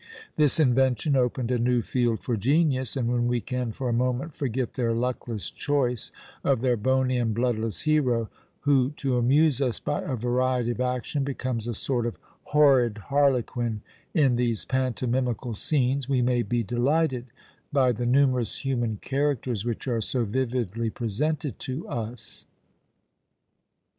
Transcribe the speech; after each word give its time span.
This 0.35 0.59
invention 0.59 1.15
opened 1.15 1.51
a 1.51 1.59
new 1.59 1.83
field 1.83 2.21
for 2.21 2.35
genius; 2.35 2.97
and 2.97 3.07
when 3.07 3.27
we 3.27 3.39
can 3.39 3.71
for 3.71 3.87
a 3.87 3.93
moment 3.93 4.33
forget 4.33 4.73
their 4.73 4.93
luckless 4.95 5.51
choice 5.51 6.11
of 6.43 6.61
their 6.61 6.75
bony 6.75 7.17
and 7.19 7.35
bloodless 7.35 7.81
hero, 7.81 8.27
who 8.61 8.89
to 8.93 9.17
amuse 9.19 9.61
us 9.61 9.79
by 9.79 10.01
a 10.01 10.15
variety 10.15 10.71
of 10.71 10.81
action 10.81 11.23
becomes 11.23 11.67
a 11.67 11.75
sort 11.75 12.07
of 12.07 12.17
horrid 12.45 12.97
Harlequin 13.11 13.83
in 14.11 14.37
these 14.37 14.65
pantomimical 14.65 15.53
scenes, 15.53 16.09
we 16.09 16.23
may 16.23 16.41
be 16.41 16.63
delighted 16.63 17.27
by 17.71 17.91
the 17.91 18.07
numerous 18.07 18.65
human 18.65 18.97
characters, 19.03 19.63
which 19.65 19.87
are 19.87 20.01
so 20.01 20.25
vividly 20.25 20.89
presented 20.89 21.59
to 21.59 21.87
us. 21.87 22.47